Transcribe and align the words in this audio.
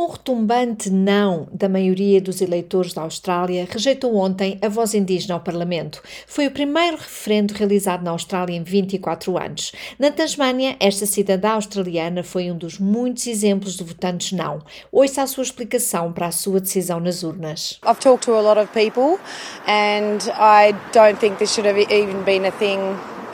Um 0.00 0.06
retumbante 0.06 0.90
não 0.90 1.48
da 1.50 1.68
maioria 1.68 2.20
dos 2.20 2.40
eleitores 2.40 2.92
da 2.92 3.02
Austrália 3.02 3.66
rejeitou 3.68 4.14
ontem 4.14 4.56
a 4.62 4.68
voz 4.68 4.94
indígena 4.94 5.34
ao 5.34 5.40
Parlamento. 5.40 6.00
Foi 6.24 6.46
o 6.46 6.52
primeiro 6.52 6.96
referendo 6.96 7.52
realizado 7.52 8.04
na 8.04 8.12
Austrália 8.12 8.54
em 8.54 8.62
24 8.62 9.36
anos. 9.36 9.72
Na 9.98 10.12
Tasmânia, 10.12 10.76
esta 10.78 11.04
cidadã 11.04 11.54
australiana 11.54 12.22
foi 12.22 12.48
um 12.48 12.56
dos 12.56 12.78
muitos 12.78 13.26
exemplos 13.26 13.76
de 13.76 13.82
votantes 13.82 14.30
não. 14.30 14.62
Ouça 14.92 15.22
a 15.22 15.26
sua 15.26 15.42
explicação 15.42 16.12
para 16.12 16.28
a 16.28 16.30
sua 16.30 16.60
decisão 16.60 17.00
nas 17.00 17.24
urnas. 17.24 17.80
I've 17.84 17.98
talked 17.98 18.24
to 18.26 18.34
a 18.34 18.40
lot 18.40 18.60
of 18.60 18.70
people 18.72 19.18
and 19.66 20.18
I 20.38 20.76
don't 20.92 21.18
think 21.18 21.38
this 21.38 21.52
should 21.52 21.66
have 21.66 21.76
even 21.92 22.22
been 22.22 22.46
a 22.46 22.52
thing 22.52 22.78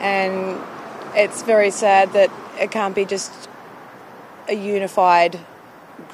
and 0.01 0.57
it's 1.15 1.43
very 1.43 1.69
sad 1.69 2.09
that 2.13 2.31
it 2.59 2.71
can't 2.71 2.95
be 2.95 3.05
just 3.05 3.31
a 4.49 4.53
unified 4.53 5.39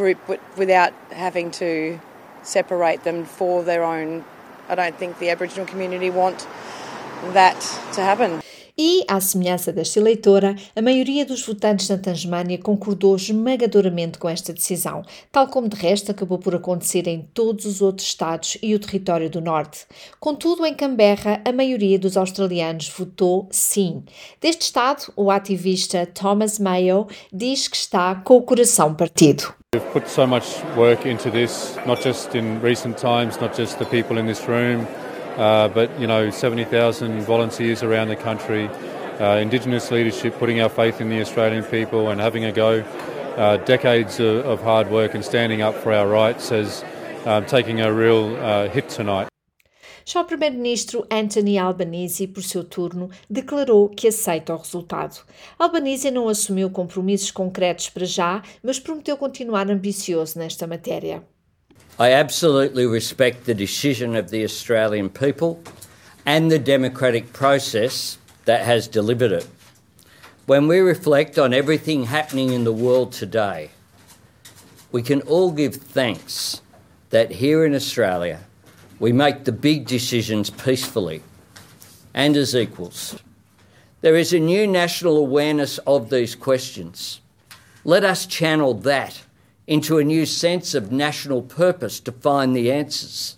group 0.02 0.18
without 0.58 0.94
having 1.12 1.52
to 1.52 2.00
separate 2.42 3.04
them 3.04 3.24
for 3.24 3.62
their 3.62 3.84
own. 3.84 4.26
I 4.68 4.74
don't 4.74 4.98
think 4.98 5.20
the 5.20 5.30
Aboriginal 5.30 5.68
community 5.68 6.10
want 6.10 6.48
that 7.34 7.60
to 7.94 8.02
happen. 8.02 8.42
E, 8.78 9.04
à 9.08 9.20
semelhança 9.20 9.72
desta 9.72 10.00
eleitora, 10.00 10.56
a 10.76 10.82
maioria 10.82 11.26
dos 11.26 11.46
votantes 11.46 11.90
na 11.90 11.98
Tasmânia 11.98 12.58
concordou 12.58 13.16
esmagadoramente 13.16 14.18
com 14.18 14.30
esta 14.30 14.54
decisão, 14.54 15.04
tal 15.32 15.48
como 15.48 15.70
de 15.70 15.76
resto 15.76 16.12
acabou 16.12 16.38
por 16.38 16.56
acontecer 16.56 17.08
em 17.08 17.28
todos 17.34 17.66
os 17.66 17.82
outros 17.82 18.08
estados 18.08 18.58
e 18.62 18.74
o 18.74 18.80
território 18.80 19.30
do 19.30 19.42
Norte. 19.42 19.86
Contudo, 20.20 20.66
em 20.66 20.74
Canberra, 20.74 21.42
a 21.46 21.52
maioria 21.52 22.00
dos 22.00 22.18
australianos 22.18 22.90
votou 22.90 23.48
sim. 23.52 24.04
Deste 24.40 24.62
estado, 24.62 25.12
o 25.16 25.30
ativista 25.30 26.06
Thomas 26.06 26.60
Mayo 26.60 27.08
diz 27.32 27.68
que 27.68 27.78
está 27.78 28.16
com 28.16 28.38
o 28.38 28.42
coração 28.42 28.94
partido. 28.94 29.54
We've 29.74 29.88
put 29.94 30.10
so 30.10 30.28
much 30.28 30.62
work 30.76 31.06
into 31.06 31.32
this, 31.32 31.78
not 31.86 32.04
just 32.04 32.36
in 32.36 32.60
recent 32.62 32.98
times, 32.98 33.40
not 33.40 33.56
just 33.56 33.78
the 33.80 33.86
people 33.86 34.20
in 34.20 34.26
this 34.26 34.46
room, 34.46 34.86
uh, 35.38 35.68
but 35.70 35.90
you 36.00 36.08
know, 36.08 36.30
70,000 36.30 37.22
volunteers 37.22 37.84
around 37.84 38.10
the 38.10 38.16
country, 38.16 38.70
uh, 39.20 39.38
Indigenous 39.38 39.92
leadership, 39.92 40.38
putting 40.40 40.62
our 40.62 40.70
faith 40.70 41.02
in 41.02 41.10
the 41.10 41.22
Australian 41.22 41.64
people 41.64 42.10
and 42.10 42.20
having 42.20 42.46
a 42.46 42.52
go. 42.52 42.84
Uh, 43.38 43.56
decades 43.58 44.20
of, 44.20 44.46
of, 44.46 44.62
hard 44.62 44.92
work 44.92 45.14
and 45.16 45.24
standing 45.24 45.62
up 45.62 45.74
for 45.74 45.94
our 45.94 46.06
rights 46.06 46.52
as 46.52 46.84
um, 47.26 47.46
taking 47.46 47.80
a 47.80 47.92
real 47.92 48.36
uh, 48.36 48.68
hit 48.68 48.90
tonight. 48.90 49.28
Já 50.04 50.20
o 50.20 50.26
primeiro-ministro 50.26 51.06
Anthony 51.10 51.58
Albanese, 51.58 52.28
por 52.28 52.44
seu 52.44 52.64
turno, 52.64 53.10
declarou 53.30 53.88
que 53.88 54.08
aceita 54.08 54.54
o 54.54 54.58
resultado. 54.58 55.22
Albanese 55.58 56.12
não 56.12 56.28
assumiu 56.28 56.70
compromissos 56.70 57.32
concretos 57.32 57.90
para 57.90 58.06
já, 58.06 58.42
mas 58.62 58.80
prometeu 58.80 59.16
continuar 59.16 59.70
ambicioso 59.72 60.38
nesta 60.38 60.68
matéria. 60.68 61.24
I 62.00 62.14
absolutely 62.14 62.86
respect 62.86 63.46
the 63.46 63.54
decision 63.54 64.16
of 64.16 64.30
the 64.30 64.44
Australian 64.44 65.10
people 65.10 65.62
and 66.26 66.52
the 66.52 66.60
democratic 66.60 67.34
process 67.34 68.18
that 68.46 68.66
has 68.66 68.88
delivered 68.88 69.32
it. 69.32 69.48
When 70.46 70.68
we 70.68 70.80
reflect 70.80 71.38
on 71.38 71.54
everything 71.54 72.06
happening 72.06 72.52
in 72.54 72.64
the 72.64 72.74
world 72.74 73.12
today, 73.12 73.72
we 74.92 75.02
can 75.02 75.22
all 75.22 75.52
give 75.52 75.76
thanks 75.76 76.62
that 77.12 77.32
here 77.32 77.66
in 77.66 77.76
Australia 77.76 78.40
we 79.00 79.12
make 79.12 79.44
the 79.44 79.52
big 79.52 79.86
decisions 79.86 80.50
peacefully 80.50 81.22
and 82.14 82.36
as 82.36 82.56
equals. 82.56 83.18
There 84.02 84.16
is 84.16 84.34
a 84.34 84.40
new 84.40 84.66
national 84.66 85.18
awareness 85.18 85.78
of 85.80 86.10
these 86.10 86.36
questions. 86.36 87.22
Let 87.84 88.04
us 88.04 88.26
channel 88.26 88.74
that 88.76 89.24
into 89.68 89.98
a 89.98 90.04
new 90.04 90.26
sense 90.26 90.74
of 90.74 90.92
national 90.92 91.42
purpose 91.42 92.00
to 92.00 92.12
find 92.12 92.56
the 92.56 92.72
answers. 92.72 93.38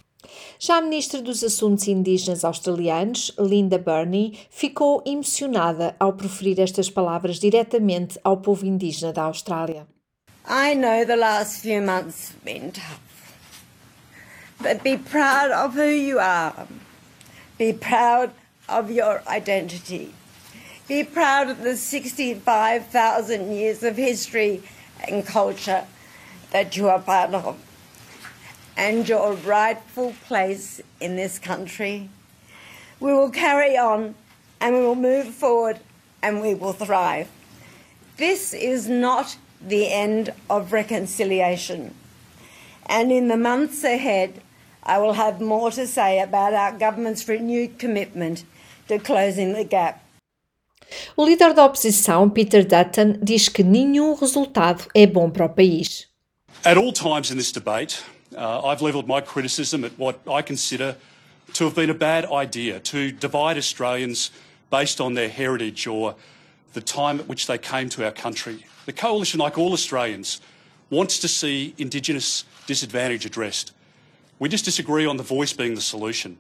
Já 0.60 0.78
a 0.78 0.82
ministra 0.82 1.22
dos 1.22 1.44
Assuntos 1.44 1.88
Indígenas 1.88 2.46
Australianos, 2.46 3.34
Linda 3.38 3.78
Burney, 3.78 4.40
ficou 4.50 5.04
emocionada 5.06 5.94
ao 6.00 6.14
proferir 6.14 6.58
estas 6.60 6.90
palavras 6.90 7.38
diretamente 7.38 8.18
ao 8.24 8.38
povo 8.38 8.66
indígena 8.66 9.12
da 9.12 9.24
Austrália. 9.24 9.86
I 10.48 10.74
know 10.76 11.06
the 11.06 11.18
last 11.18 11.62
few 11.62 11.82
months 11.82 12.32
have 12.32 12.46
been 12.46 12.72
tough. 12.72 13.02
But 14.62 14.84
be 14.84 14.98
proud 14.98 15.52
of 15.52 15.76
who 15.76 15.90
you 15.90 16.20
are. 16.20 16.68
Be 17.58 17.74
proud 17.74 18.32
of 18.70 18.90
your 18.90 19.22
identity. 19.28 20.14
Be 20.88 21.04
proud 21.04 21.50
of 21.50 21.62
the 21.64 21.76
65,000 21.76 23.52
years 23.52 23.84
of 23.84 23.98
history 23.98 24.64
and 25.06 25.26
culture 25.26 25.86
that 26.54 26.78
you 26.78 26.88
are 26.88 27.00
part 27.00 27.34
of 27.34 27.58
and 28.78 29.10
your 29.10 29.34
rightful 29.34 30.14
place 30.28 30.82
in 31.02 31.16
this 31.16 31.38
country. 31.40 32.10
We 33.00 33.12
will 33.12 33.32
carry 33.32 33.78
on 33.78 34.16
and 34.62 34.76
we 34.76 34.82
will 34.82 34.96
move 34.96 35.28
forward 35.28 35.80
and 36.22 36.42
we 36.42 36.54
will 36.54 36.74
thrive. 36.74 37.28
This 38.18 38.54
is 38.54 38.88
not 38.88 39.36
the 39.60 39.92
end 39.92 40.32
of 40.50 40.72
reconciliation. 40.72 41.94
And 42.86 43.12
in 43.12 43.28
the 43.28 43.38
months 43.38 43.84
ahead, 43.84 44.42
I 44.84 45.00
will 45.00 45.14
have 45.14 45.42
more 45.42 45.72
to 45.72 45.88
say 45.88 46.20
about 46.20 46.54
our 46.54 46.72
government's 46.78 47.28
renewed 47.28 47.80
commitment 47.80 48.44
to 48.88 49.00
closing 49.00 49.54
the 49.54 49.64
gap. 49.64 50.00
O 51.18 51.26
líder 51.26 51.54
da 51.54 51.66
oposição, 51.66 52.30
Peter 52.30 52.64
Dutton, 52.64 53.18
diz 53.24 53.50
que 53.50 53.64
nenhum 53.64 54.14
resultado 54.14 54.86
é 54.94 55.08
bom 55.08 55.30
para 55.30 55.46
o 55.46 55.50
país. 55.50 56.13
At 56.66 56.78
all 56.78 56.94
times 56.94 57.30
in 57.30 57.36
this 57.36 57.52
debate, 57.52 58.02
uh, 58.38 58.66
I've 58.66 58.82
levelled 58.82 59.06
my 59.06 59.20
criticism 59.20 59.84
at 59.84 60.00
what 60.00 60.22
I 60.32 60.42
consider 60.42 60.96
to 61.56 61.66
have 61.66 61.76
been 61.76 61.90
a 61.90 61.94
bad 61.94 62.26
idea 62.32 62.80
to 62.80 63.12
divide 63.12 63.58
Australians 63.58 64.32
based 64.70 65.02
on 65.02 65.14
their 65.14 65.28
heritage 65.28 65.88
or 65.88 66.16
the 66.72 66.80
time 66.80 67.20
at 67.20 67.28
which 67.28 67.48
they 67.48 67.58
came 67.58 67.90
to 67.90 68.06
our 68.06 68.14
country. 68.14 68.66
The 68.86 68.94
Coalition, 68.94 69.42
like 69.42 69.58
all 69.58 69.74
Australians, 69.74 70.40
wants 70.90 71.20
to 71.20 71.28
see 71.28 71.76
Indigenous 71.78 72.46
disadvantage 72.66 73.26
addressed. 73.26 73.74
We 74.40 74.48
just 74.48 74.64
disagree 74.64 75.06
on 75.06 75.18
the 75.18 75.24
voice 75.24 75.52
being 75.52 75.76
the 75.76 75.82
solution. 75.82 76.38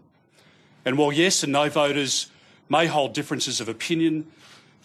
And 0.85 0.97
while 0.97 1.11
yes 1.11 1.43
and 1.43 1.51
no 1.51 1.67
voters 1.67 2.27
may 2.69 2.85
hold 2.87 3.13
differences 3.13 3.59
of 3.59 3.67
opinion, 3.67 4.31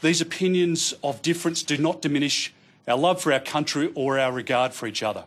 these 0.03 0.21
opinions 0.21 0.95
of 1.05 1.23
difference 1.23 1.63
do 1.63 1.79
not 1.79 2.03
diminish 2.03 2.53
our 2.89 2.97
love 2.97 3.21
for 3.21 3.33
our 3.33 3.41
country 3.41 3.93
or 3.95 4.19
our 4.19 4.33
regard 4.33 4.73
for 4.73 4.89
each 4.89 5.03
other. 5.03 5.25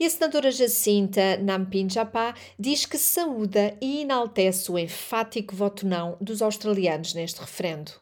E 0.00 0.06
a 0.06 0.10
senadora 0.10 0.50
Jacinta 0.50 1.36
Nampinjapá 1.36 2.34
diz 2.58 2.86
que 2.86 2.98
saúda 2.98 3.76
e 3.80 4.02
enaltece 4.02 4.70
o 4.72 4.78
enfático 4.78 5.54
voto 5.54 5.86
não 5.86 6.16
dos 6.20 6.40
australianos 6.40 7.14
neste 7.14 7.40
referendo. 7.40 7.92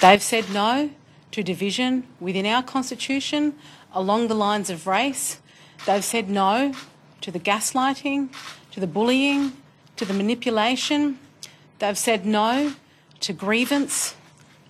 They've 0.00 0.22
said 0.22 0.46
no 0.50 0.90
to 1.32 1.42
division 1.42 2.04
within 2.20 2.46
our 2.46 2.62
constitution 2.62 3.54
along 3.92 4.28
the 4.28 4.34
lines 4.34 4.70
of 4.70 4.86
race. 4.86 5.38
They've 5.84 6.04
said 6.04 6.28
no 6.28 6.72
to 7.20 7.32
the 7.32 7.40
gaslighting, 7.40 8.28
to 8.72 8.80
the 8.80 8.86
bullying, 8.86 9.52
to 9.96 10.04
the 10.04 10.14
manipulation. 10.14 11.18
They've 11.78 11.98
said 11.98 12.24
no 12.24 12.74
to 13.20 13.32
grievance 13.32 14.14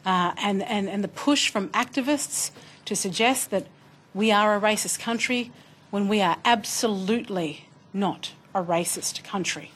uh, 0.06 0.33
and, 0.39 0.62
and, 0.62 0.89
and 0.89 1.05
the 1.05 1.09
push 1.09 1.50
from 1.50 1.69
activists 1.71 2.53
to 2.84 2.94
suggest 2.97 3.50
that 3.50 3.67
we 4.14 4.32
are 4.32 4.56
a 4.56 4.61
racist 4.61 5.00
country 5.00 5.50
when 5.91 6.08
we 6.08 6.20
are 6.23 6.38
absolutely 6.44 7.67
not 7.93 8.32
a 8.55 8.62
racist 8.62 9.23
country. 9.25 9.73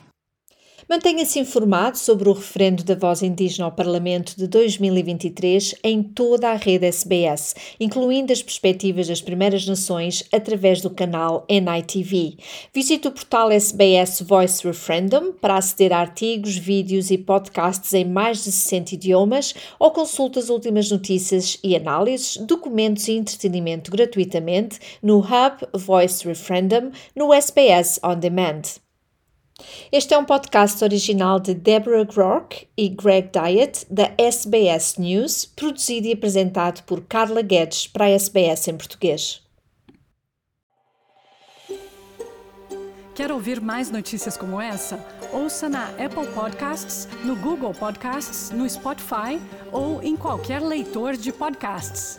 Mantenha-se 0.88 1.38
informado 1.38 1.98
sobre 1.98 2.28
o 2.28 2.32
referendo 2.32 2.82
da 2.82 2.94
voz 2.94 3.22
indígena 3.22 3.66
ao 3.66 3.72
Parlamento 3.72 4.34
de 4.36 4.46
2023 4.46 5.74
em 5.84 6.02
toda 6.02 6.50
a 6.50 6.56
rede 6.56 6.86
SBS, 6.86 7.54
incluindo 7.78 8.32
as 8.32 8.42
perspectivas 8.42 9.06
das 9.06 9.20
Primeiras 9.20 9.66
Nações 9.66 10.24
através 10.32 10.80
do 10.80 10.90
canal 10.90 11.46
NITV. 11.48 12.36
Visite 12.72 13.08
o 13.08 13.12
portal 13.12 13.50
SBS 13.50 14.22
Voice 14.22 14.66
Referendum 14.66 15.32
para 15.32 15.56
aceder 15.56 15.92
a 15.92 15.98
artigos, 15.98 16.56
vídeos 16.56 17.10
e 17.10 17.18
podcasts 17.18 17.92
em 17.92 18.04
mais 18.04 18.44
de 18.44 18.50
60 18.50 18.94
idiomas 18.94 19.54
ou 19.78 19.90
consulte 19.90 20.38
as 20.38 20.48
últimas 20.48 20.90
notícias 20.90 21.58
e 21.62 21.76
análises, 21.76 22.36
documentos 22.38 23.06
e 23.08 23.12
entretenimento 23.12 23.90
gratuitamente 23.90 24.78
no 25.02 25.18
Hub 25.18 25.68
Voice 25.74 26.26
Referendum 26.26 26.90
no 27.14 27.32
SBS 27.32 28.00
On 28.02 28.18
Demand. 28.18 28.89
Este 29.92 30.14
é 30.14 30.18
um 30.18 30.24
podcast 30.24 30.82
original 30.84 31.40
de 31.40 31.54
Deborah 31.54 32.04
Groark 32.04 32.66
e 32.76 32.88
Greg 32.88 33.30
Diet, 33.32 33.86
da 33.90 34.12
SBS 34.16 34.98
News, 34.98 35.44
produzido 35.44 36.06
e 36.06 36.12
apresentado 36.12 36.82
por 36.84 37.02
Carla 37.02 37.42
Guedes 37.42 37.86
para 37.86 38.04
a 38.04 38.10
SBS 38.10 38.68
em 38.68 38.76
português. 38.76 39.42
Quer 43.14 43.32
ouvir 43.32 43.60
mais 43.60 43.90
notícias 43.90 44.36
como 44.36 44.60
essa? 44.60 44.98
Ouça 45.32 45.68
na 45.68 45.88
Apple 45.88 46.26
Podcasts, 46.34 47.06
no 47.22 47.36
Google 47.36 47.74
Podcasts, 47.74 48.50
no 48.50 48.68
Spotify 48.68 49.38
ou 49.70 50.02
em 50.02 50.16
qualquer 50.16 50.62
leitor 50.62 51.16
de 51.16 51.30
podcasts. 51.30 52.18